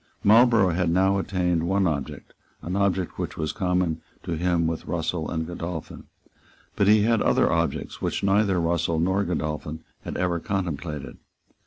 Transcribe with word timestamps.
Marlborough 0.23 0.71
had 0.71 0.89
now 0.89 1.19
attained 1.19 1.61
one 1.61 1.85
object, 1.85 2.33
an 2.63 2.75
object 2.75 3.19
which 3.19 3.37
was 3.37 3.51
common 3.51 4.01
to 4.23 4.31
him 4.31 4.65
with 4.65 4.87
Russell 4.87 5.29
and 5.29 5.45
Godolphin. 5.45 6.05
But 6.75 6.87
he 6.87 7.03
had 7.03 7.21
other 7.21 7.51
objects 7.51 8.01
which 8.01 8.23
neither 8.23 8.59
Russell 8.59 8.97
nor 8.99 9.23
Godolphin 9.23 9.83
had 10.03 10.17
ever 10.17 10.39
contemplated. 10.39 11.19